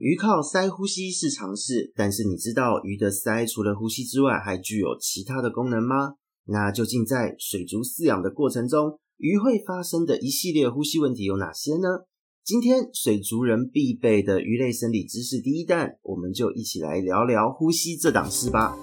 [0.00, 6.14] 鱼靠鳃呼吸是常事，但是你知道鱼的鳃除了呼吸之外，还具有其他的功能吗？
[6.46, 12.06] 那究竟在水族饲养的过程中，鱼会发生的一系列呼吸问题有哪些呢？
[12.42, 18.74] 今天水族人必备的鱼类生理知识第一弹，我们就一起来聊聊呼吸这档事吧。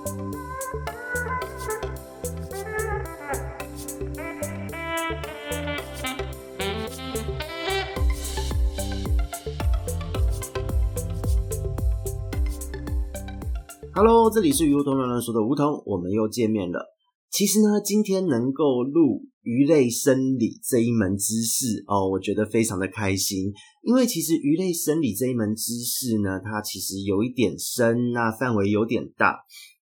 [13.97, 16.85] Hello，这里是鱼梧桐乱乱说的梧桐，我们又见面了。
[17.31, 23.51] 其实呢，今天能够录鱼类生理这一门知识哦，我觉得非常的开心。
[23.81, 29.35] 因为其实鱼类生理这一门知识呢，它其实有一点深，那范围有点大，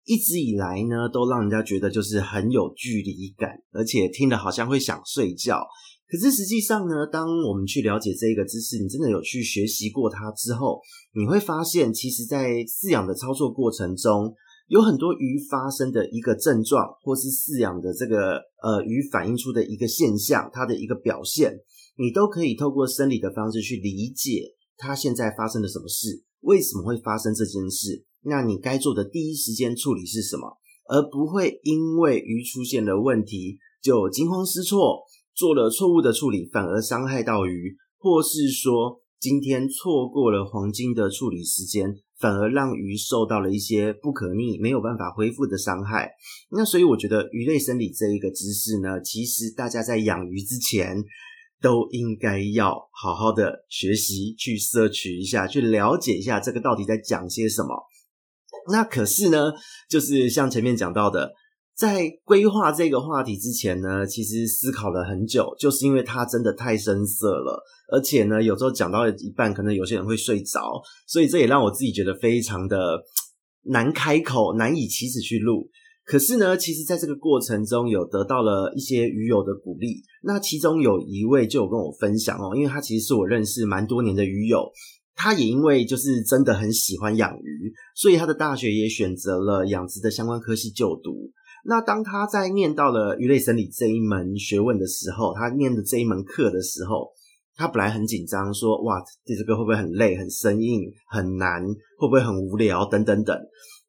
[0.04, 5.64] 一直以来呢，都让人家觉得就是很有距离感，而且听了好像会想睡觉。
[6.10, 10.80] 可是实际上呢，当我们去了解这一个知识，你真的有去学习过它之后，
[11.12, 14.34] 你会发现，其实，在饲养的操作过程中，
[14.68, 21.58] 有很多鱼发生的一个症状，或是饲养的这个呃鱼反映出的一个现象，它的一个表现，
[21.96, 35.00] 你都可以透过生理的方式去理解它现在发生了什么事，为什么会发生这件事，那你该做的第一时间处理是什么，而不会因为鱼出现了问题就惊慌失措。
[35.32, 46.10] 做了错误的处理，反而伤害到鱼，或是说今天错过了黄金的处理时间，反而让鱼受到了一些不可逆、没有办法恢复的伤害。
[46.50, 51.04] 那所以我觉得鱼类生理这一个知识呢，其实大家在养鱼之前
[51.60, 57.68] 都应该要好好的学习，去摄取一下，去了解一下这个到底在讲些什么。
[58.72, 59.52] 那可是呢，
[59.90, 61.32] 就是像前面讲到的。
[61.80, 67.58] 在规划这个话题之前呢，其实思考了很久，就是因为它真的太深涩了，
[67.90, 73.00] 而且呢，有时候讲到一半，可能有些人会睡着，所以这也让我自己觉得非常的
[73.62, 75.70] 难开口，难以启齿去录。
[76.04, 80.02] 可是呢，其实在这个过程中，有得到了一些鱼友的鼓励。
[80.22, 84.70] 那其中有一位就有跟我分享哦，因为他其实是我认识蛮多年的鱼友，
[85.14, 91.30] 他也因为就是真的很喜欢养鱼，所以他的大学也选择了养殖的相关科系就读。
[91.64, 97.10] 那当他在念到了鱼类生理这一门学问的时候，他念的这一门课的时候，
[97.54, 101.62] 他本来很紧张，说：“哇，这个会不会很累、很生硬、很难？
[101.98, 102.86] 会不会很无聊？
[102.86, 103.36] 等等等。”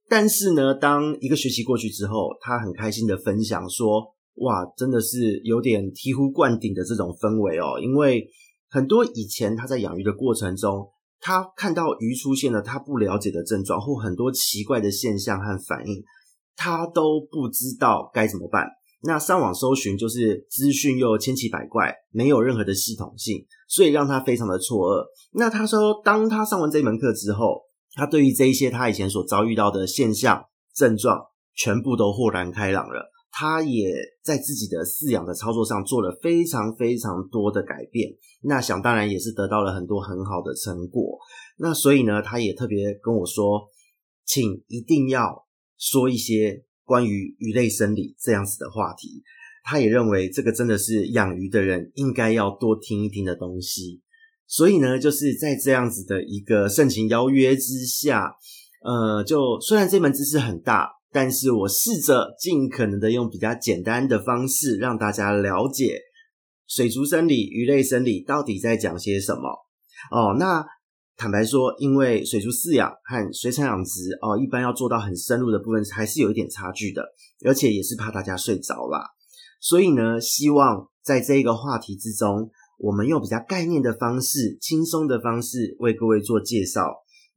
[0.10, 4.06] 但是呢，当一个学期过去之后，他很开心的分享说
[4.44, 8.28] ：“哇，真的是有点醍醐灌顶的这种氛围哦，因为
[8.70, 10.90] 很多以前他在养鱼的过程中，
[11.22, 16.04] 他看到鱼出现了他不了解的症状或很多奇怪的现象和反应。”
[16.56, 18.68] 他都不知道该怎么办。
[19.04, 25.04] 那上网搜寻就是资讯又千奇百怪，没有任何的系统性，所以让他非常的错愕。
[25.32, 27.64] 那他说，当他上完这门课之后，
[27.94, 30.46] 他对于这一些他以前所遭遇到的现象、
[30.76, 31.20] 症状，
[31.56, 33.12] 全部都豁然开朗了。
[33.32, 33.92] 他也
[34.24, 38.12] 在自己的饲养的操作上做了非常非常多的改变。
[38.44, 41.18] 那想当然也是得到了很多很好的成果。
[41.58, 43.68] 那所以呢，他也特别跟我说，
[44.26, 45.48] 请一定要。
[45.82, 49.24] 说一些关于鱼类生理这样子的话题，
[49.64, 54.04] 他也认为这个真的是养鱼的人应该要多听一听的东西。
[54.46, 58.36] 所以呢，就是在这样子的一个盛情邀约之下，
[58.84, 66.00] 呃，就虽然这门知识很大，但是我试着尽可能的用比较简单的方式让大家了解
[66.68, 69.42] 水族生理、鱼类生理到底在讲些什么。
[70.12, 70.64] 哦，那。
[71.22, 77.04] 坦白说，因为水族饲养和水产养殖哦，一般要做到很深入的部分，还是有一点差距的，
[77.46, 79.06] 而且也是怕大家睡着啦。
[79.60, 82.50] 所以呢，希望在这一个话题之中，
[82.80, 86.82] 我们用比较概念的方式、轻松的方式为各位做介绍，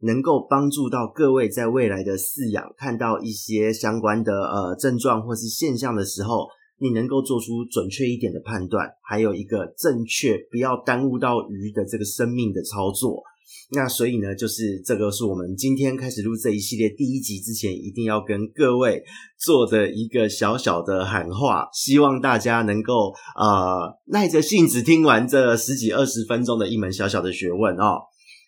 [0.00, 6.46] 能够帮助到各位在未来的饲养看到一些相关的呃症状或是现象的时候，
[6.78, 13.22] 你能够做出准确一点的判断，还有一个正确，不要耽误到鱼的这个生命的操作。
[13.70, 19.02] 那所以呢，就是这个是我们今天开始录这一系列第一集之前，一定要跟各位
[19.38, 28.02] 做的一个小小的喊话，希望大家能够呃耐着性子听完这十几二十分钟的一门小小的学问哦。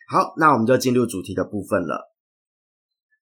[0.09, 2.13] 好，那我们就进入主题的部分了。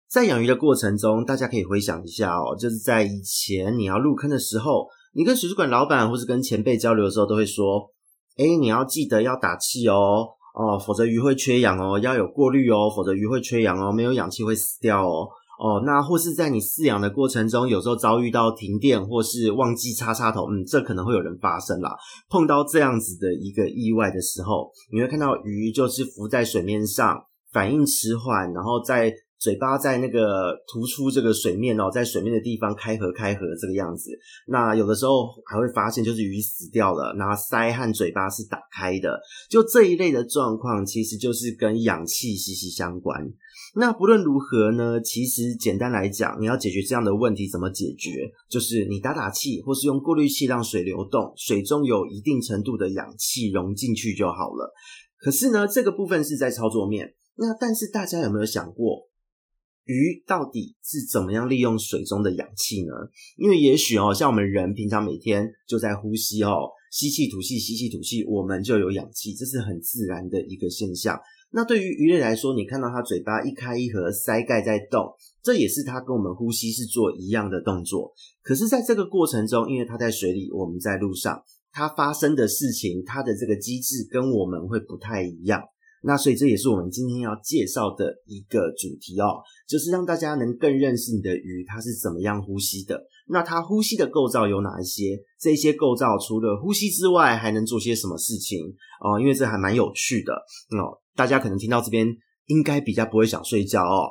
[0.08, 7.90] 在养鱼的过程中，大家可以回想一下哦，就是在以前你要入坑的时候，你跟水族馆老板或是跟前辈交流的时候，都会说
[8.36, 15.28] ：“诶，你要记得要打气哦。”哦，否则鱼会缺氧哦，要有过滤哦，否则鱼会缺氧哦，没有氧气会死掉哦。
[15.58, 21.96] 哦，那或是在你饲养的过程中，有时候遭遇到停电或是忘记插插头，嗯，这可能会有人发生啦。
[22.28, 27.20] 碰到这样子的一个意外的时候，你会看到鱼就是浮在水面上，
[27.52, 34.10] 反应迟缓，然后在嘴巴在那个突出这个水面哦，在水面的地方开合开合这个样子。
[34.46, 39.20] 那有的时候还会发现，就是鱼死掉了，那鳃和嘴巴是打开的。
[39.50, 43.20] 就这一类的状况，其实就是跟氧气息息相关。
[43.76, 48.30] 那不论如何呢，其实简单来讲，你要解决这样的问题，怎么解决？
[48.48, 54.72] 就是你打打气，或是用过滤器让水流动，水中有一定程度的氧气融进去就好了。
[55.18, 57.14] 可是呢，这个部分是在操作面。
[57.36, 59.08] 那但是大家有没有想过，
[59.84, 62.92] 鱼到底是怎么样利用水中的氧气呢？
[63.36, 71.18] 因为也许哦，像我们人平常每天就在呼吸哦，吸气吐气，吸气吐气，我们就有氧气，这是很自然的一个现象。
[71.50, 75.06] 那对于鱼类来说，你看到它嘴巴一开一合，鳃盖在动，
[75.40, 78.12] 这也是它跟我们呼吸是做一样的动作。
[78.42, 81.40] 可是，在这个过程中，因为它在水里，我们在路上，
[81.70, 85.62] 它发生的事情，它的这个机制跟我们会不太一样。
[86.06, 93.02] 那所以这也是我们今天要介绍的一个主题哦，就是让大家能更认识你的鱼，它是怎么样呼吸的。
[93.26, 95.18] 那它呼吸的构造有哪一些？
[95.40, 98.58] 这些构造除了呼吸之外，还能做些什么事情
[99.00, 99.18] 哦？
[99.18, 101.00] 因为这还蛮有趣的哦。
[101.16, 102.06] 大家可能听到这边，
[102.46, 104.10] 应该比较不会想睡觉哦。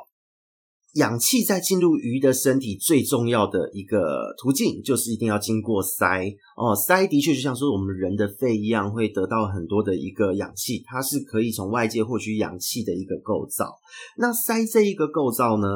[0.94, 6.74] 氧气在进入鱼的身体最重要的一个途径，就是一定要经过鳃哦。
[6.74, 13.74] 鳃的确就像说我们人的肺一样，会得到很多的一个氧气，它是可以从外界获取氧气的一个构造。
[14.16, 15.66] 那鳃这一个构造呢，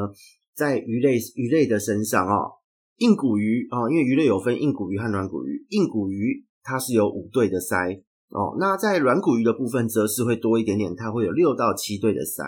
[0.55, 2.53] 在鱼类鱼类的身上哦，
[2.99, 8.05] 硬骨鱼哦，因为鱼类有分硬骨鱼和软骨鱼，硬骨鱼它是有五对的鳃。
[8.31, 12.45] 哦，那在软骨鱼的部分则是会多一点点，它会有六到七对的鳃。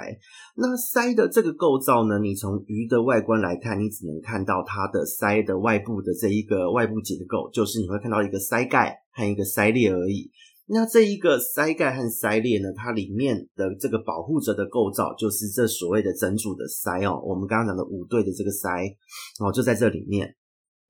[0.54, 10.30] 那鳃的这个构造呢，你从鱼的外观来看，你只能看到它的鳃的外部的这一个外部结构，就是你会看到一个鳃盖和一个鳃裂而已。
[10.66, 17.18] 那这一个鳃盖和鳃裂呢，它里面的这个保护着的构造，就是这所谓的整组的鳃哦。
[17.24, 18.94] 我们刚刚讲的五对的这个鳃
[19.42, 20.36] 哦，就在这里面。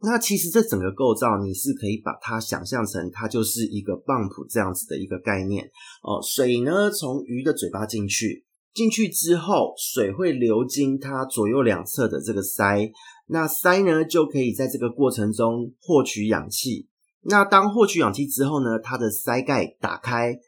[0.02, 5.64] 那其实这整个构造，你是可以把它想象成它就是一个 bump 这样子的一个概念
[6.02, 6.20] 哦。
[6.22, 12.90] 水呢，从鱼的嘴巴进去，进去之后，水会流经它左右两侧的这个鳃，
[13.26, 16.88] 那鳃呢就可以在这个过程中获取氧气。
[17.22, 20.38] 那当获取氧气之后呢，它的鳃盖打开。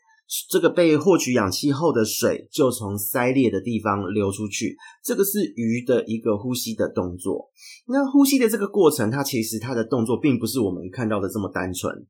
[0.48, 7.50] 这个被获取氧气后的水就从鳃裂的地方流出去，这个是鱼的一个呼吸的动作。
[7.86, 12.06] 那呼吸的这个过程，它其实它的动作并不是我们看到的这么单纯。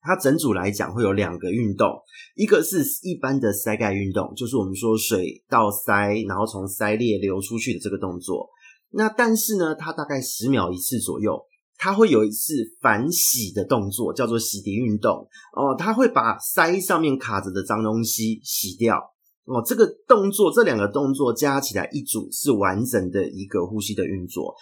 [0.00, 1.90] 它整组来讲会有两个运动，
[2.34, 8.48] 一个是一般的鳃盖运动，就是我们说水到鳃，然后从鳃裂流出去的这个动作。
[8.90, 11.40] 那但是呢，它大概十秒一次左右。
[11.78, 15.74] 它会有一次反洗的动作，叫做洗涤运动哦。
[15.78, 18.98] 它会把腮上面卡着的脏东西洗掉
[19.44, 19.62] 哦。
[19.64, 24.54] 这个动作，这两个动作加起来一组是完整的一个呼吸的运作。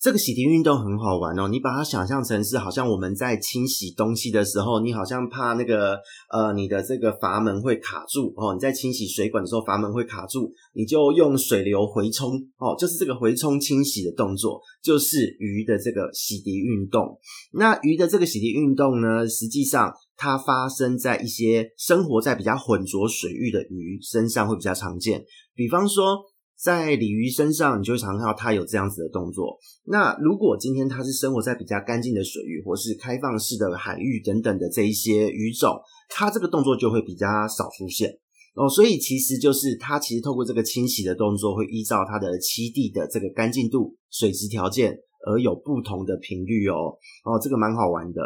[0.00, 6.00] 这个洗涤运动很好玩哦，你把它想象成是好像我们在清洗东西的时候，你好像怕那个
[6.32, 17.18] 呃你的这个阀门会卡住哦，你在清洗水管的时候阀门会卡住，你就用水流回冲哦，就是这个回冲清洗的动作，就是鱼的这个洗涤运动。
[17.52, 25.22] 那鱼的这个洗涤运动呢，实际上它发生在一些生活在比较浑浊水域的鱼身上会比较常见，
[25.54, 26.22] 比方说。
[26.62, 29.58] 在鲤鱼身上，你就会常看到它有这样子的动作。
[29.86, 35.80] 那如果今天它是生活在比较干净的水域，或是开放式的海域等等的这一些鱼种，
[36.10, 38.10] 它这个动作就会比较少出现
[38.54, 38.68] 哦。
[38.68, 46.98] 所以其实就是它其实透过这个清洗的动作，会依照它的栖地的这个干净度、水质条件而有不同的频率哦。
[47.24, 48.20] 哦，这个蛮好玩的。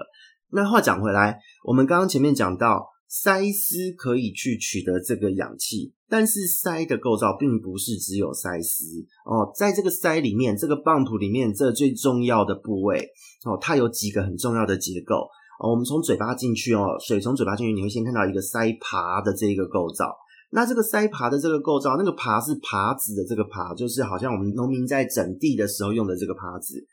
[0.50, 2.92] 那话讲回来，我们刚刚前面讲到。
[3.06, 8.86] 鳃丝可以去取得这个氧气，但是鳃的构造并不是只有鳃丝
[9.26, 13.00] 哦，在这个鳃里面，这个泵浦里面，这最重要的部位
[13.44, 15.26] 哦，它有几个很重要的结构
[15.58, 15.72] 哦。
[15.72, 20.14] 我们从嘴巴进去哦，水从嘴巴进去，你会先看到一个鳃耙的这个构造。
[20.52, 26.86] 那这个鳃耙的这个构造，那个耙是耙子的这个耙，就是好像我们农民在整地的时候用的这个耙子。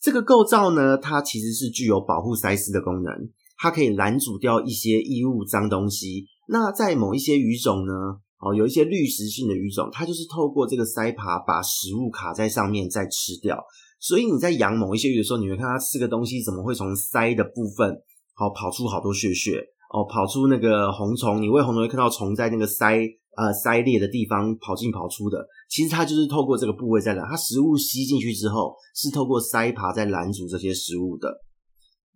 [0.00, 3.12] 这个构造呢，它其实是具有保护鳃丝的功能。
[3.58, 6.26] 它可以拦阻掉一些异物、脏东西。
[6.46, 13.58] 那在某一些鱼种呢，哦，有一些滤食性的鱼种，它就是透过这个鳃耙把食物卡在上面再吃掉。
[13.98, 17.96] 所以你在养某一些鱼的时候，你会看它吃个东西，怎么会从鳃的部分，
[18.34, 19.58] 好跑出好多屑屑，
[19.90, 21.40] 哦，跑出那个红虫。
[21.40, 27.26] 你喂红虫会看到虫在那个鳃呃鳃裂的地方跑进跑出的，其实它就是透过这个部位在拦。
[27.26, 31.42] 它食物吸进去之后，是透过鳃耙在拦阻这些食物的。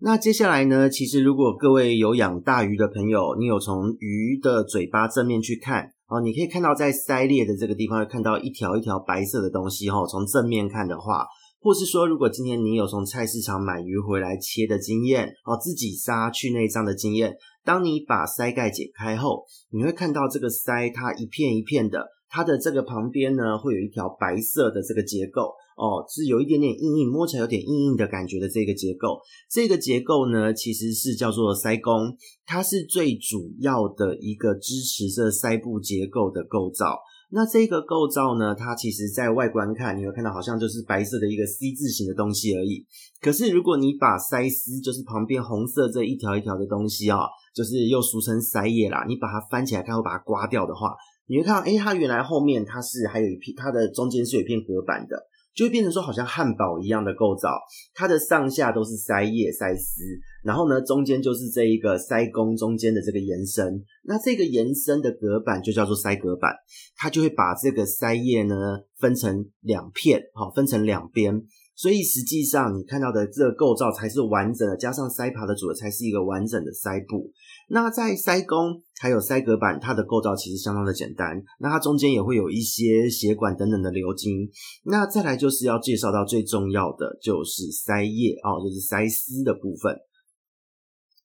[0.02, 10.04] 那接下来呢，其实如果各位有养大鱼的朋友，你有从鱼的嘴巴正面去看哦，你可以看到在鳃裂的这个地方会看到一条一条白色的东西哦。
[10.10, 11.24] 从正面看的话，
[11.60, 25.54] 或是说如果今天你有从菜市场买鱼回来切的经验哦，自己杀去内脏的经验，当你把鳃盖解开后，你会看到这个鳃它一片一片的，它的这个旁边呢会有一条白色的这个结构。
[25.80, 29.18] 哦，是有一点点硬硬，摸起来有点硬硬的感觉的这个结构。
[29.50, 37.00] 这个结构呢，其实是叫做腮弓，它是最主要的一个支持这腮部结构的构造。
[37.32, 42.84] 那这个构造呢，它其实在外观看，你会看到好像就是白色的一个 C 字形的东西而已。
[43.22, 47.20] 可是如果你把腮丝，就是旁边红色这一条一条的东西啊，
[47.54, 50.94] 就是又俗称腮叶啦，你把它翻起来看，或把它刮掉的话，
[51.26, 55.16] 你会看到，诶，它原来后面它是还有一片，它的中间是有一片隔板的。
[55.54, 57.50] 就会变成说，好像汉堡一样的构造，
[57.94, 60.02] 它的上下都是鳃叶、鳃丝，
[60.44, 66.54] 然后呢，中间就是这一个鳃弓中间的这个延伸，那这个延伸的隔板就叫做鳃隔板，
[66.96, 71.42] 它就会把这个鳃叶呢分成两片，好，分成两边。
[71.74, 77.32] 所以实际上你看到的这个构造才是完整的，加上鳃耙的组合才是一个完整的鳃部。
[77.72, 81.40] 那在鳃弓还有鳃隔板，它的构造其实相当的简单。
[81.60, 84.50] 那它中间也会有一些血管等等的流经。
[84.84, 89.96] 那再来就是要介绍到最重要的就是鳃叶哦，就是鳃丝的部分。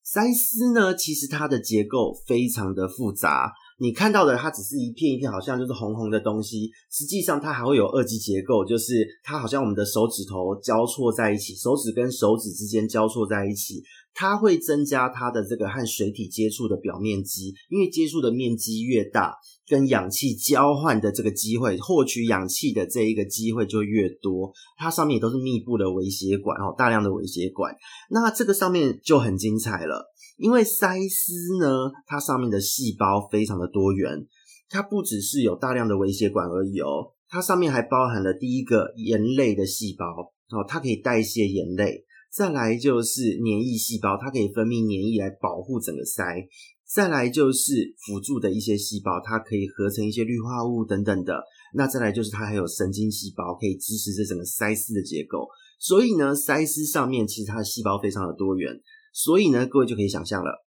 [0.05, 3.51] 鳃丝呢，其实它的结构非常的复杂。
[3.79, 6.69] 你看到的它只是一片一片，好像就是红红的东西。
[6.91, 13.81] 实际上它还会有二级结构，就是它好像我们的手指头交错在一起，手指跟手指之间交错在一起，
[14.15, 19.35] 它会增加它的这个和水体接触的表面积，因为接触的面积越大，
[19.67, 24.53] 跟氧气交换的这个机会，获取氧气的这一个机会就越多。
[24.77, 27.75] 它上面也都是密布的微血管哦，大量的微血管。
[28.09, 30.13] 那这个上面就很精彩了。
[30.37, 34.27] 因为鳃丝呢，它上面的细胞非常的多元，
[34.69, 40.05] 它不只是有大量的微血管而已哦，它上面还包含了第一个盐类的细胞
[40.49, 42.03] 哦，它可以代谢盐类；
[42.35, 46.45] 再来就是黏液细胞，它可以分泌黏液来保护整个鳃；
[46.85, 51.33] 再来就是辅助的一些细胞，它可以合成一些氯化物等等的；
[51.73, 55.47] 那再来就是它还有神经细胞，可以支持这整个鳃丝的结构。
[55.79, 58.81] 所以呢，鳃丝上面其实它的细胞非常的多元。
[59.13, 60.65] 所以呢，各位就可以想象了，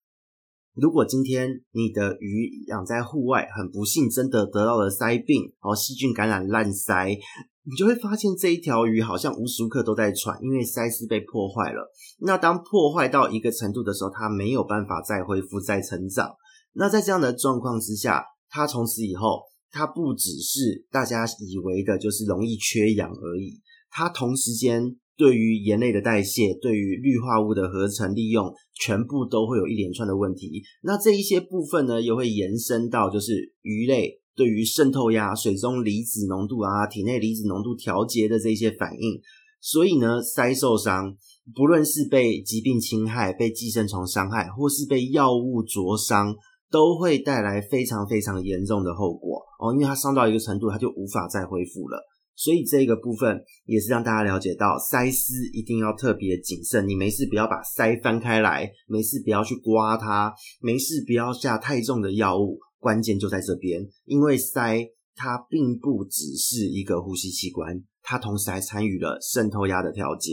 [0.74, 7.20] 如果今天你的鱼养在户外，很不幸真的得到了鳃病，然后细菌感染烂鳃，
[7.64, 11.92] 你就会发现这一条鱼好像无时无刻都在喘，因为鳃丝被破坏了。
[12.20, 16.32] 那当破坏到一个程度的时候，它没有办法再恢复、再成长。
[16.74, 19.42] 那在这样的状况之下，它从此以后，
[19.72, 24.98] 它不只是大家以为的就是容易缺氧而已，它同时间。
[25.18, 30.64] 对于盐类的代谢，对于氯化物的合成利用，全部都会有一连串的问题。
[30.82, 39.20] 那这一些部分呢，又会延伸到就是鱼类对于渗透压、水中离子浓度啊、体内离子浓度调节的这些反应。
[39.60, 41.16] 所以呢，鳃受伤，
[41.54, 46.34] 不论是被疾病侵害、被寄生虫伤害，或是被药物灼伤，
[46.72, 49.72] 都会带来非常非常严重的后果哦。
[49.74, 52.02] 因为它伤到一个程度，它就无法再恢复了。
[52.36, 56.88] 所以这个部分也是让大家了解到，鳃丝一定要特别谨慎。
[56.88, 62.58] 你没事不要把鳃翻开来，没事不要去刮它，没事不要下太重的药物。
[62.82, 70.32] 关键就在这边，因为鳃它并不只是一个呼吸器官，它同时还参与了渗透压的调节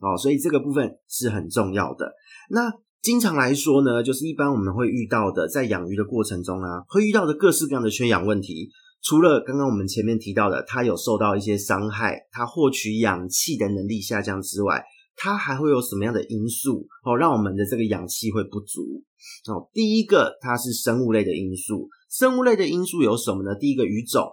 [0.00, 2.12] 哦，所以这个部分是很重要的。
[2.50, 8.70] 那经常来说呢，就是一般我们会遇到的，在养鱼的过程中啊，会遇到的各式各样的缺氧问题。
[9.02, 14.84] 除了刚刚我们前面提到的，它有受到一些伤害，它获取氧气的能力下降之外，
[15.16, 19.02] 它还会有什么样的因素哦，让我们的这个氧气会不足
[19.48, 19.68] 哦？
[19.72, 21.88] 第一个，它是生物类的因素。
[22.10, 23.54] 生物类的因素有什么呢？
[23.58, 24.24] 第一个鱼种，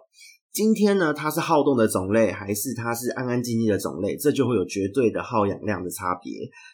[0.52, 4.16] 今天呢，它是好动的种类，还是它是安安静静的种类？
[4.16, 6.32] 这就会有绝对的耗氧量的差别。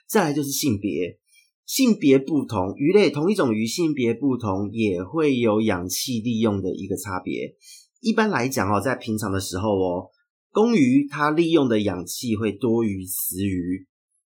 [0.07, 1.17] 再来就是性别，
[1.65, 7.55] 性别不同，鱼类同一种鱼性别不同，也会有氧气利用的一个差别。
[7.99, 10.09] 一般来讲哦，在平常的时候哦，
[10.51, 13.87] 公鱼它利用的氧气会多于雌鱼，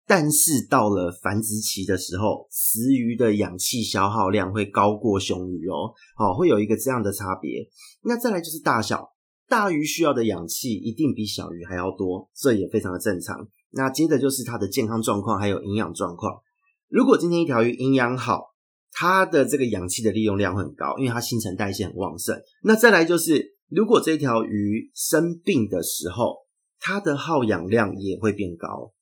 [0.08, 7.68] 但是到了繁殖期的时候，雌鱼的氧气消耗量会高过雄鱼哦，好，会有一个这样的差别。
[8.02, 9.10] 那再来就是大小，
[9.46, 13.46] 大鱼需要的氧气一定比小鱼还要多，这也非常的正常。
[13.72, 16.40] 那接着就是它的健康状况还有营养状况。
[16.88, 18.54] 如果今天一条鱼营养好，
[18.90, 22.40] 它的这个氧气的利用量会很高，因为它新陈代谢很旺盛。
[22.62, 23.58] 那再来就是。
[23.70, 26.36] 如果这条鱼生病的时候，
[26.80, 28.94] 它的耗氧量也会变高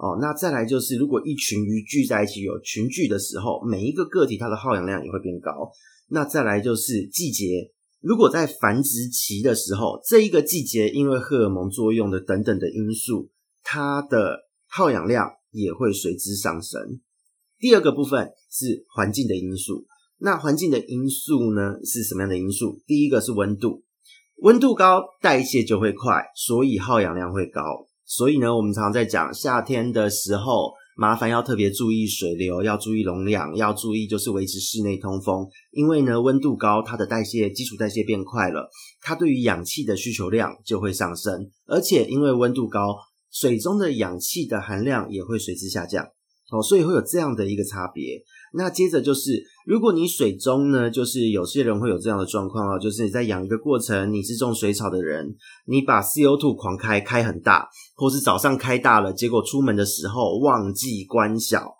[0.00, 0.16] 哦。
[0.20, 5.70] 那再来就是，如果一群鱼聚在一起有群聚的时候，每一个个体它的耗氧量也会变高。
[6.08, 13.30] 那再来就是季节，如果在繁殖期的时候，这一个季节因为荷尔蒙作用的等等的因素，
[13.62, 17.00] 它的耗氧量也会随之上升。
[17.58, 19.86] 第二个部分是环境的因素。
[20.22, 22.82] 那环境的因素呢，是什么样的因素？
[22.86, 23.84] 第一个是温度，
[24.42, 27.62] 温度高，代谢就会快，所以耗氧量会高。
[28.10, 35.46] 所以呢，我们常常在讲夏天的时候，麻烦要特别注意水流，要注意容量，要注意就是维持室内通风。
[35.70, 38.68] 因为呢，温度高，它的代谢基础代谢变快了，
[39.00, 42.96] 它对于氧气的需求量就会上升，而且因为温度高，
[43.30, 46.04] 水中的氧气的含量也会随之下降。
[46.50, 48.24] 哦，所以会有这样的一个差别。
[48.52, 61.74] 那接着就是，如果你水中呢，就是有些人会有这样的状况啊，就是你在养一个过程，你是种水草的人，你把 CO2 狂开，开很大，或是早上开大了，结果出门的时候忘记关小，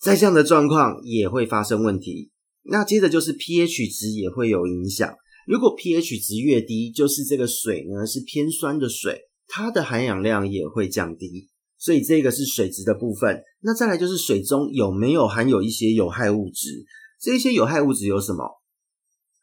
[0.00, 2.30] 在这样的状况也会发生问题。
[2.62, 5.12] 那接着就是 pH 值也会有影响，
[5.46, 11.48] 如果 pH 值越低，就是这个水呢是偏酸的水，它的含氧量也会降低。
[11.78, 16.84] 所以这个是水质的部分，那再来就是水中有没有含有一些有害物质？
[17.20, 18.60] 这些有害物质有什么？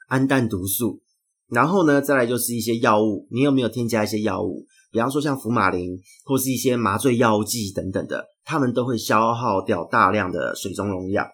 [0.07, 1.01] 氨氮毒素，
[1.47, 4.65] 然后呢，再来就是一些药物，你有没有添加一些药物？
[4.91, 11.27] 比方说像福马林或是一些麻醉药剂等等的，它们都会消耗掉大量的水中溶氧。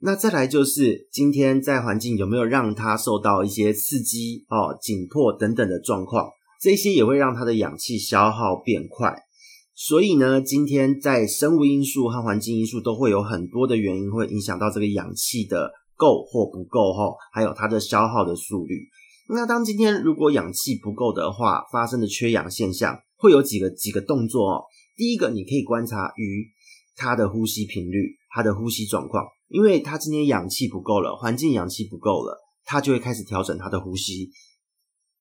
[0.00, 6.28] 那再来就是今天在环境有没有让它受到一些刺激哦、紧迫等等的状况，
[6.60, 9.14] 这些也会让它的氧气消耗变快。
[9.74, 18.88] 所以呢，今天在生物因素和环境因素都会有很多的原因会影响到这个氧气的够或不够哈，还有它的消耗的速率。
[19.28, 24.64] 那当今天如果氧气不够的话，发生的缺氧现象会有几个几个动作哦。
[24.94, 26.48] 第一个，你可以观察鱼
[26.94, 34.30] 它的呼吸频率、它的呼吸状况，因为它今天氧气不够了，环境氧气不够了，它就会开始调整它的呼吸，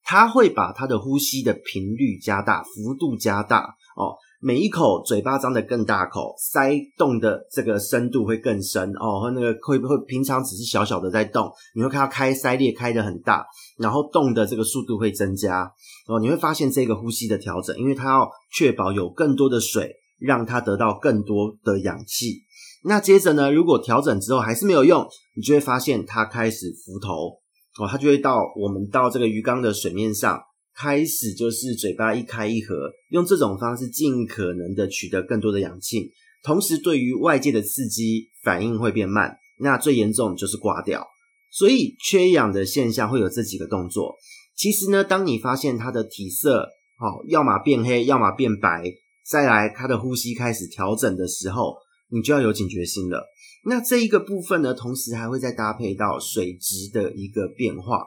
[0.04, 4.18] 它会把它的呼吸的频率加大，幅度加大哦。
[4.44, 13.46] 每一口嘴巴张得更大口，鳃动的这个深度会更深哦，和那个会不会平常只是小小的在动，你会看到开鳃裂开得很大，
[13.78, 15.72] 然后动的这个速度会增加
[16.08, 22.42] 哦，你会发现这个呼吸的调整，因为它要确保有更多的水，让它得到更多的氧气。
[22.84, 27.38] 那接着呢，如果调整之后还是没有用，你就会发现它开始浮头
[27.80, 30.42] 哦，它就会到我们到这个鱼缸的水面上。
[30.76, 36.12] 开始就是嘴巴一开一合，用这种方式尽可能的取得更多的氧气，
[36.44, 41.08] 同时对于外界的刺激反应会变慢，那最严重就是挂掉。
[41.50, 44.16] 所以缺氧的现象会有这几个动作。
[44.56, 48.84] 其实呢，当你发现它的体色哦，要么变黑，要么变白，
[49.28, 51.76] 再来它的呼吸开始调整的时候，
[52.10, 53.28] 你就要有警觉心了。
[53.66, 58.06] 那这一个部分呢，同时还会再搭配到水质的一个变化。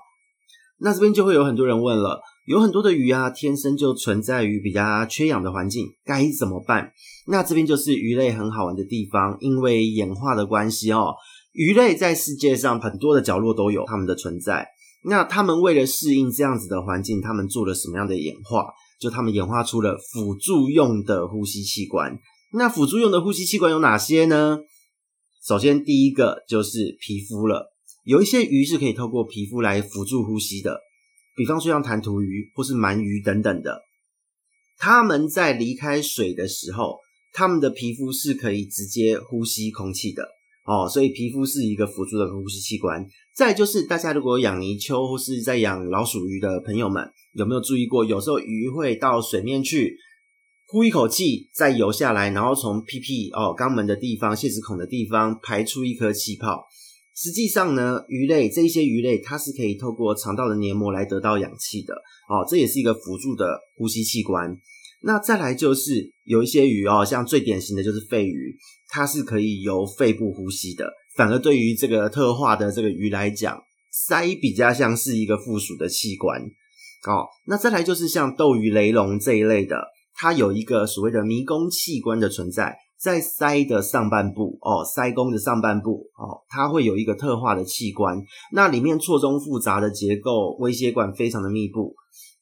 [0.78, 2.20] 那这边就会有很多人问了。
[2.46, 6.92] 有很多的鱼啊，天生就存在于比较缺氧的环境，该怎么办？
[7.26, 11.14] 那这边就是鱼类很好玩的地方，因为演化的关系哦，
[11.52, 14.68] 鱼类在世界上很多的角落都有它们的存在。
[15.06, 18.66] 那它们为了适应这样子的环境，它们做了什么样的演化？
[19.00, 22.18] 就它们演化出了辅助用的呼吸器官。
[22.52, 24.58] 那辅助用的呼吸器官有哪些呢？
[25.46, 27.72] 首先第一个就是皮肤了，
[28.04, 30.80] 有一些鱼是可以透过皮肤来辅助呼吸的。
[31.34, 33.82] 比方说像弹涂鱼或是鳗鱼等等的，
[34.78, 36.98] 它们在离开水的时候，
[37.32, 40.22] 它们的皮肤是可以直接呼吸空气的
[40.64, 43.04] 哦，所以皮肤是一个辅助的呼吸器官。
[43.34, 48.04] 再就是大家如果养泥鳅或是在养老鼠鱼的朋友们，有没有注意过？
[48.04, 49.96] 有时候鱼会到水面去
[50.66, 56.64] 呼一口气，再游下来，然后从屁屁哦肛门的地方、泄殖孔的地方排出一颗气泡。
[57.14, 61.94] 实际上呢，鱼类这一些鱼类，它是可以透过肠道的黏膜来得到氧气的
[62.28, 64.58] 哦，这也是一个辅助的呼吸器官。
[65.02, 68.56] 那再来就是有一些鱼哦，像最典型的就是肺鱼，
[68.88, 70.90] 它是可以由肺部呼吸的。
[71.14, 77.28] 反而对于这个特化的这个鱼来讲，鳃比较像是一个附属的器官哦。
[77.46, 79.76] 那再来就是像斗鱼、雷龙这一类的，
[80.14, 82.74] 它有一个所谓的迷宫器官的存在。
[82.98, 91.94] 在鳃的上半部哦，鳃弓的上半部哦，它会有一个特化的器官，那里面错综复杂的结构，微血管非常的密布，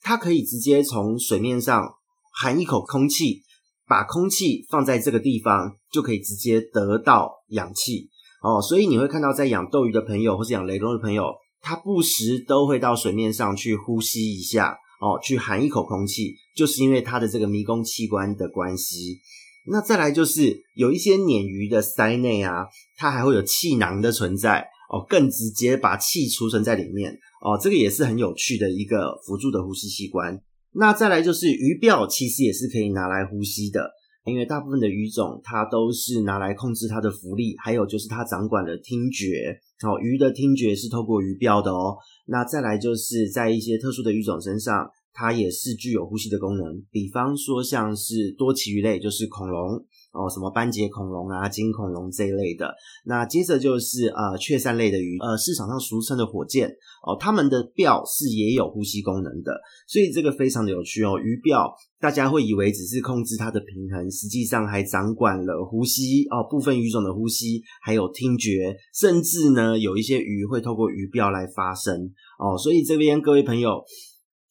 [0.02, 1.94] 它可以直接从水面上
[2.32, 3.42] 含一口空气，
[3.88, 8.08] 把空气放在这个地方，就可以直接得到氧气
[8.42, 8.62] 哦。
[8.62, 11.24] 所以你会看到，在养斗鱼的朋友或是养雷龙的朋友，
[11.60, 19.18] 他不时都会到水面上去呼吸一下哦，去含一口空气，就是因为它的这个迷宫器官的关系。
[19.66, 27.12] 那再来就是有一些鲶鱼的鳃内啊，它还会有气囊的存在哦，更直接把气储存在里面
[27.44, 30.40] 哦，这个也是很有趣的一个辅助的呼吸器官。
[30.74, 33.90] 那再来就是鱼鳔，其实也是可以拿来呼吸的，
[34.24, 39.60] 因为大部分的鱼种它都是拿来控制它的浮力，还有就是它掌管的听觉。
[39.84, 41.96] 哦，鱼的听觉是透过鱼鳔的哦。
[42.26, 49.84] 那再来就是在一些特殊的鱼种身上，它也是具有呼吸的功能，比方说像是多鳍鱼类，就是恐龙。
[50.12, 52.74] 哦，什么斑节恐龙啊、金恐龙这一类的。
[53.06, 56.68] 那接着就是呃雀鳝类的鱼，呃市场上俗称的火箭
[57.02, 61.18] 哦，它们的鰾是也有呼吸功能的，所以这个非常的有趣哦。
[61.18, 72.58] 鱼鰾大家会以为只是控制它的平衡，实际上还掌管了呼吸哦，部分鱼种的呼吸，还有听觉，甚至呢有一些鱼会透过鱼鰾来发声哦。
[72.58, 73.82] 所以这边各位朋友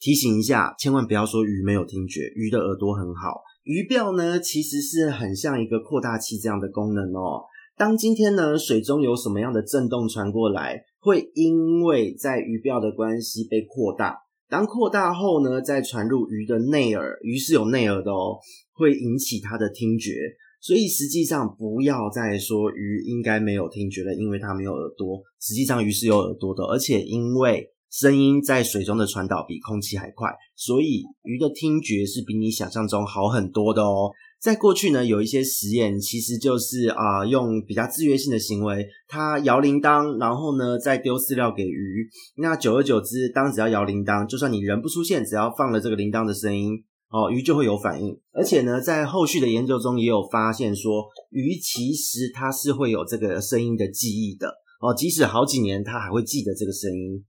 [0.01, 3.43] 提醒一下，千万不要说鱼没有听觉，鱼的耳朵很好。
[3.63, 7.43] 鱼鳔呢，其实是很像一个扩大器这样的功能哦。
[7.77, 14.17] 当今天呢，水中有什么样的震动传过来，会因为在鱼鳔的关系被扩大。
[14.49, 18.39] 当扩大后呢，再传入鱼的内耳，鱼是有内耳的哦，
[18.73, 20.11] 会引起它的听觉。
[20.59, 25.21] 所以实际上不要再说鱼应该没有听觉了，因为它没有耳朵。
[25.39, 34.11] 实际上鱼是有耳朵的，而且因为声音在水中的传导比空气还快，所以鱼的听觉是比你想象中好很多的哦。
[34.39, 42.09] 在过去呢，有一些实验，其实就是啊、用比较制约性的行为，它摇铃铛，然后呢再丢饲料给鱼。
[42.37, 48.17] 那久而久之，当只要摇铃铛，就算你人不出现，只要放了这个铃铛的声音，哦，鱼就会有反应。
[48.31, 54.47] 而且呢，在后续的研究中也有发现说，鱼其实它是会有这个声音的记忆的
[54.79, 57.23] 哦，即使好几年，它还会记得这个声音。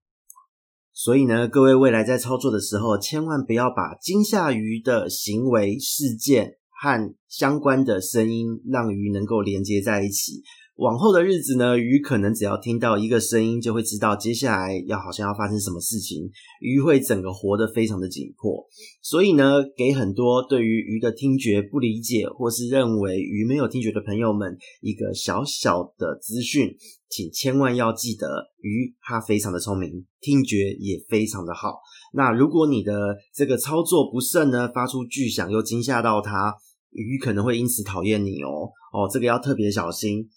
[0.95, 10.43] 所以呢，各位未来在操作的时候，千万不要把惊吓鱼的行为事件和相关的声音让鱼能够连接在一起。
[10.77, 16.31] 往后的日子呢，鱼可能只要听到一个声音，就会知道接下来要好像要发生什么事情。
[16.61, 18.67] 鱼会整个活得非常的紧迫。
[19.03, 26.75] 所以呢，给很多对于鱼的听觉不理解，或是认为鱼没有听觉的朋友们一个小小的资讯，
[27.11, 28.27] 请千万要记得，
[28.63, 31.81] 鱼它非常的聪明，听觉也非常的好。
[32.15, 36.55] 那如果你的这个操作不慎呢，发出巨响又惊吓到它，
[36.91, 38.73] 鱼可能会因此讨厌你哦。
[38.93, 40.29] 哦，这个要特别小心。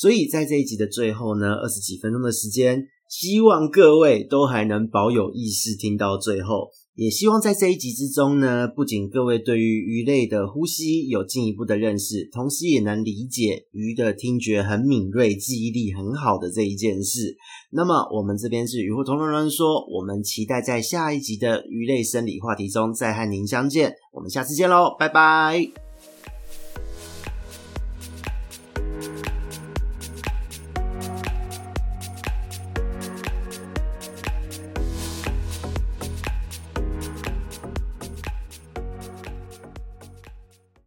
[0.00, 6.70] 所以在这一集的最后呢，二十几分钟的时间，希望各位都还能保有意识听到最后。
[6.94, 17.36] 也希望在这一集之中呢，不仅各位对于鱼类的呼吸有进一步的认识，同时也能理解鱼的听觉很敏锐、记忆力很好的这一件事。
[17.70, 23.92] 那么我们这边是鱼活通乱乱说，我们期待在下一集的鱼类生理话题中再和您相见。
[24.14, 25.89] 我们下次见喽，拜拜。